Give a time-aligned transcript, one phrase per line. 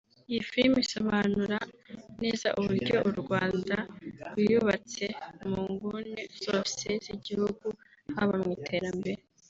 [0.29, 1.57] Iyi film isobanura
[2.21, 3.77] neza uburyo u Rwanda
[4.29, 5.05] rwiyubatse
[5.47, 7.67] mu nguni zose z’igihugu
[8.15, 9.21] haba mu iterambere